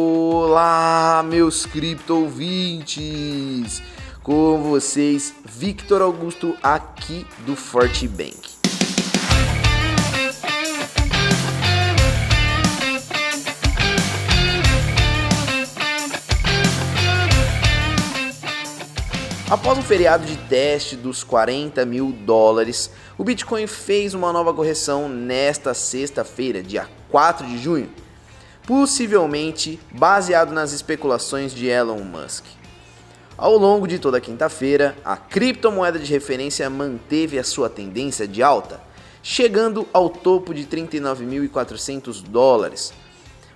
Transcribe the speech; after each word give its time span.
Olá, 0.00 1.24
meus 1.26 1.66
cripto 1.66 2.14
ouvintes! 2.14 3.82
Com 4.22 4.62
vocês, 4.62 5.34
Victor 5.44 6.00
Augusto 6.02 6.56
aqui 6.62 7.26
do 7.44 7.56
Forte 7.56 8.06
Bank. 8.06 8.56
Após 19.50 19.76
um 19.76 19.82
feriado 19.82 20.24
de 20.24 20.36
teste 20.36 20.94
dos 20.94 21.24
40 21.24 21.84
mil 21.84 22.12
dólares, 22.12 22.92
o 23.16 23.24
Bitcoin 23.24 23.66
fez 23.66 24.14
uma 24.14 24.32
nova 24.32 24.54
correção 24.54 25.08
nesta 25.08 25.74
sexta-feira, 25.74 26.62
dia 26.62 26.88
4 27.10 27.44
de 27.44 27.58
junho, 27.58 27.90
possivelmente 28.68 29.80
baseado 29.90 30.52
nas 30.52 30.74
especulações 30.74 31.54
de 31.54 31.68
Elon 31.68 32.04
Musk. 32.04 32.44
Ao 33.34 33.56
longo 33.56 33.88
de 33.88 33.98
toda 33.98 34.18
a 34.18 34.20
quinta-feira, 34.20 34.94
a 35.02 35.16
criptomoeda 35.16 35.98
de 35.98 36.12
referência 36.12 36.68
manteve 36.68 37.38
a 37.38 37.44
sua 37.44 37.70
tendência 37.70 38.28
de 38.28 38.42
alta, 38.42 38.78
chegando 39.22 39.88
ao 39.90 40.10
topo 40.10 40.52
de 40.52 40.66
39.400 40.66 42.22
dólares, 42.24 42.92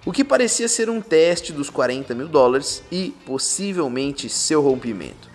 o 0.07 0.13
que 0.13 0.25
parecia 0.25 0.67
ser 0.67 0.89
um 0.89 1.03
teste 1.03 1.53
dos 1.53 1.69
40 1.69 2.15
mil 2.15 2.27
dólares 2.27 2.83
e 2.91 3.15
possivelmente 3.27 4.31
seu 4.31 4.63
rompimento 4.63 5.31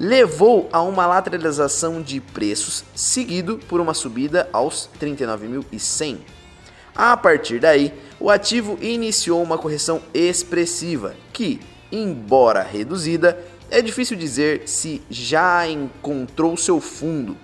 levou 0.00 0.68
a 0.72 0.82
uma 0.82 1.06
lateralização 1.06 2.02
de 2.02 2.20
preços, 2.20 2.82
seguido 2.96 3.60
por 3.68 3.80
uma 3.80 3.94
subida 3.94 4.48
aos 4.52 4.90
39.100. 5.00 6.43
A 6.94 7.16
partir 7.16 7.58
daí, 7.58 7.92
o 8.20 8.30
ativo 8.30 8.78
iniciou 8.80 9.42
uma 9.42 9.58
correção 9.58 10.00
expressiva, 10.12 11.16
que, 11.32 11.60
embora 11.90 12.62
reduzida, 12.62 13.38
é 13.70 13.82
difícil 13.82 14.16
dizer 14.16 14.68
se 14.68 15.02
já 15.10 15.66
encontrou 15.66 16.56
seu 16.56 16.80
fundo. 16.80 17.36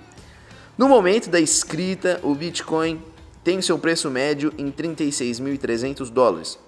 No 0.78 0.88
momento 0.88 1.28
da 1.28 1.40
escrita, 1.40 2.20
o 2.22 2.34
Bitcoin 2.34 3.02
tem 3.42 3.60
seu 3.60 3.78
preço 3.78 4.08
médio 4.08 4.52
em 4.56 4.70
36.300 4.70 6.10
dólares. 6.10 6.58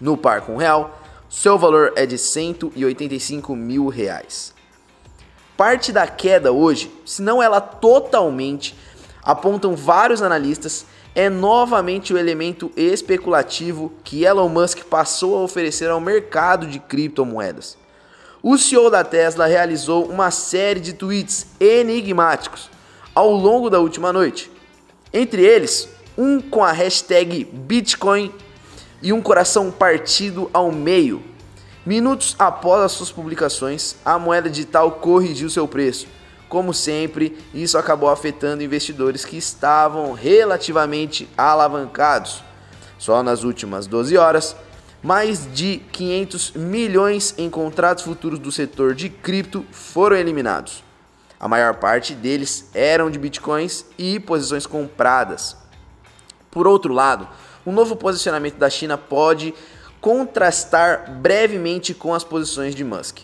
No 0.00 0.16
par 0.16 0.42
com 0.42 0.56
real, 0.56 1.00
seu 1.30 1.58
valor 1.58 1.92
é 1.96 2.04
de 2.04 2.18
185 2.18 3.56
mil 3.56 3.88
reais. 3.88 4.52
Parte 5.56 5.90
da 5.92 6.06
queda 6.06 6.52
hoje, 6.52 6.92
se 7.06 7.22
não 7.22 7.42
ela 7.42 7.60
totalmente, 7.60 8.76
apontam 9.22 9.74
vários 9.74 10.20
analistas, 10.20 10.84
é 11.14 11.30
novamente 11.30 12.12
o 12.12 12.18
elemento 12.18 12.72
especulativo 12.76 13.92
que 14.02 14.24
Elon 14.24 14.48
Musk 14.48 14.84
passou 14.84 15.36
a 15.36 15.42
oferecer 15.42 15.90
ao 15.90 16.00
mercado 16.00 16.66
de 16.66 16.78
criptomoedas. 16.78 17.76
O 18.42 18.58
CEO 18.58 18.90
da 18.90 19.04
Tesla 19.04 19.46
realizou 19.46 20.06
uma 20.06 20.30
série 20.30 20.80
de 20.80 20.92
tweets 20.92 21.46
enigmáticos 21.60 22.68
ao 23.14 23.30
longo 23.30 23.70
da 23.70 23.78
última 23.78 24.12
noite. 24.12 24.50
Entre 25.12 25.42
eles, 25.42 25.88
um 26.18 26.40
com 26.40 26.62
a 26.62 26.72
hashtag 26.72 27.44
Bitcoin 27.44 28.32
e 29.00 29.12
um 29.12 29.22
coração 29.22 29.70
partido 29.70 30.50
ao 30.52 30.72
meio, 30.72 31.22
Minutos 31.86 32.34
após 32.38 32.80
as 32.80 32.92
suas 32.92 33.12
publicações, 33.12 33.96
a 34.02 34.18
moeda 34.18 34.48
digital 34.48 34.92
corrigiu 34.92 35.50
seu 35.50 35.68
preço. 35.68 36.06
Como 36.48 36.72
sempre, 36.72 37.38
isso 37.52 37.76
acabou 37.76 38.08
afetando 38.08 38.62
investidores 38.62 39.24
que 39.24 39.36
estavam 39.36 40.12
relativamente 40.12 41.28
alavancados. 41.36 42.42
Só 42.98 43.22
nas 43.22 43.44
últimas 43.44 43.86
12 43.86 44.16
horas, 44.16 44.56
mais 45.02 45.46
de 45.52 45.82
500 45.92 46.52
milhões 46.52 47.34
em 47.36 47.50
contratos 47.50 48.04
futuros 48.04 48.38
do 48.38 48.50
setor 48.50 48.94
de 48.94 49.08
cripto 49.08 49.64
foram 49.70 50.16
eliminados. 50.16 50.82
A 51.38 51.46
maior 51.46 51.74
parte 51.74 52.14
deles 52.14 52.70
eram 52.72 53.10
de 53.10 53.18
bitcoins 53.18 53.84
e 53.98 54.18
posições 54.18 54.66
compradas. 54.66 55.56
Por 56.50 56.66
outro 56.66 56.94
lado, 56.94 57.28
um 57.66 57.72
novo 57.72 57.96
posicionamento 57.96 58.56
da 58.56 58.70
China 58.70 58.96
pode 58.96 59.52
contrastar 60.00 61.10
brevemente 61.20 61.92
com 61.92 62.14
as 62.14 62.24
posições 62.24 62.74
de 62.74 62.84
Musk. 62.84 63.18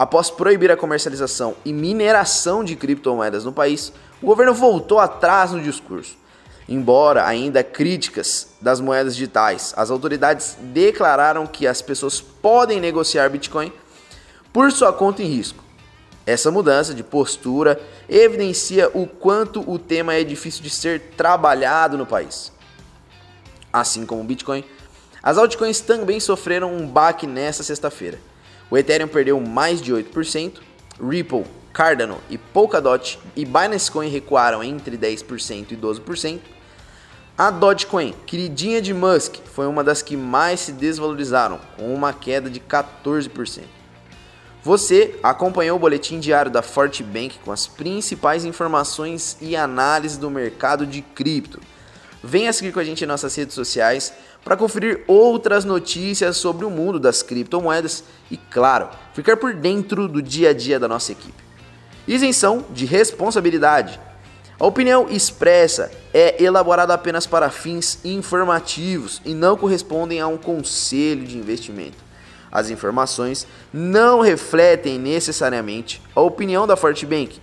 Após 0.00 0.30
proibir 0.30 0.72
a 0.72 0.78
comercialização 0.78 1.54
e 1.62 1.74
mineração 1.74 2.64
de 2.64 2.74
criptomoedas 2.74 3.44
no 3.44 3.52
país, 3.52 3.92
o 4.22 4.24
governo 4.24 4.54
voltou 4.54 4.98
atrás 4.98 5.52
no 5.52 5.60
discurso. 5.60 6.16
Embora 6.66 7.26
ainda 7.26 7.62
críticas 7.62 8.48
das 8.62 8.80
moedas 8.80 9.14
digitais, 9.14 9.74
as 9.76 9.90
autoridades 9.90 10.56
declararam 10.58 11.46
que 11.46 11.66
as 11.66 11.82
pessoas 11.82 12.18
podem 12.18 12.80
negociar 12.80 13.28
Bitcoin 13.28 13.70
por 14.50 14.72
sua 14.72 14.90
conta 14.90 15.22
em 15.22 15.26
risco. 15.26 15.62
Essa 16.24 16.50
mudança 16.50 16.94
de 16.94 17.02
postura 17.02 17.78
evidencia 18.08 18.90
o 18.94 19.06
quanto 19.06 19.70
o 19.70 19.78
tema 19.78 20.14
é 20.14 20.24
difícil 20.24 20.62
de 20.62 20.70
ser 20.70 21.10
trabalhado 21.14 21.98
no 21.98 22.06
país. 22.06 22.50
Assim 23.70 24.06
como 24.06 24.22
o 24.22 24.24
Bitcoin, 24.24 24.64
as 25.22 25.36
altcoins 25.36 25.80
também 25.80 26.18
sofreram 26.20 26.74
um 26.74 26.86
baque 26.86 27.26
nesta 27.26 27.62
sexta-feira. 27.62 28.29
O 28.70 28.78
Ethereum 28.78 29.08
perdeu 29.08 29.40
mais 29.40 29.82
de 29.82 29.92
8%, 29.92 30.60
Ripple, 31.02 31.44
Cardano 31.72 32.18
e 32.30 32.38
Polkadot 32.38 33.18
e 33.34 33.44
Binance 33.44 33.90
Coin 33.90 34.08
recuaram 34.08 34.62
entre 34.62 34.96
10% 34.96 35.72
e 35.72 35.76
12%. 35.76 36.40
A 37.36 37.50
Dogecoin, 37.50 38.14
queridinha 38.26 38.82
de 38.82 38.92
Musk, 38.92 39.36
foi 39.46 39.66
uma 39.66 39.82
das 39.82 40.02
que 40.02 40.16
mais 40.16 40.60
se 40.60 40.72
desvalorizaram, 40.72 41.58
com 41.76 41.92
uma 41.92 42.12
queda 42.12 42.50
de 42.50 42.60
14%. 42.60 43.62
Você 44.62 45.18
acompanhou 45.22 45.76
o 45.76 45.80
boletim 45.80 46.20
diário 46.20 46.50
da 46.50 46.60
Forte 46.60 47.02
Bank 47.02 47.38
com 47.42 47.50
as 47.50 47.66
principais 47.66 48.44
informações 48.44 49.38
e 49.40 49.56
análises 49.56 50.18
do 50.18 50.30
mercado 50.30 50.86
de 50.86 51.00
cripto. 51.00 51.58
Venha 52.22 52.52
seguir 52.52 52.72
com 52.72 52.80
a 52.80 52.84
gente 52.84 53.02
em 53.02 53.06
nossas 53.06 53.34
redes 53.34 53.54
sociais 53.54 54.12
para 54.44 54.56
conferir 54.56 55.02
outras 55.06 55.64
notícias 55.64 56.36
sobre 56.36 56.66
o 56.66 56.70
mundo 56.70 56.98
das 57.00 57.22
criptomoedas 57.22 58.04
e, 58.30 58.36
claro, 58.36 58.88
ficar 59.14 59.36
por 59.36 59.54
dentro 59.54 60.06
do 60.06 60.20
dia 60.20 60.50
a 60.50 60.52
dia 60.52 60.78
da 60.78 60.86
nossa 60.86 61.12
equipe. 61.12 61.42
Isenção 62.06 62.64
de 62.70 62.84
responsabilidade. 62.84 63.98
A 64.58 64.66
opinião 64.66 65.08
expressa 65.08 65.90
é 66.12 66.42
elaborada 66.42 66.92
apenas 66.92 67.26
para 67.26 67.48
fins 67.48 67.98
informativos 68.04 69.22
e 69.24 69.32
não 69.32 69.56
correspondem 69.56 70.20
a 70.20 70.26
um 70.26 70.36
conselho 70.36 71.24
de 71.24 71.38
investimento. 71.38 71.96
As 72.52 72.68
informações 72.68 73.46
não 73.72 74.20
refletem 74.20 74.98
necessariamente 74.98 76.02
a 76.14 76.20
opinião 76.20 76.66
da 76.66 76.76
Fortbank 76.76 77.40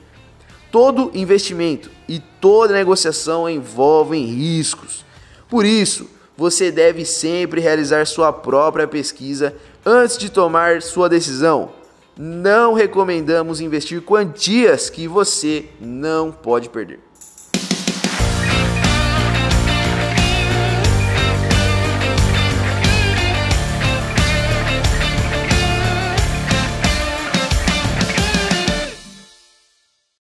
Todo 0.72 1.12
investimento 1.14 1.90
e 2.08 2.20
toda 2.20 2.74
negociação 2.74 3.50
envolvem 3.50 4.26
riscos. 4.26 5.06
Por 5.50 5.66
isso, 5.66 6.10
você 6.36 6.72
deve 6.72 7.06
sempre 7.06 7.60
realizar 7.60 8.06
sua 8.06 8.32
própria 8.32 8.88
pesquisa 8.88 9.56
antes 9.86 10.18
de 10.18 10.30
tomar 10.30 10.82
sua 10.82 11.10
decisão. 11.10 11.72
Não 12.18 12.74
recomendamos 12.74 13.62
investir 13.62 14.02
quantias 14.02 14.90
que 14.90 15.08
você 15.08 15.66
não 15.80 16.32
pode 16.32 16.70
perder. 16.70 17.07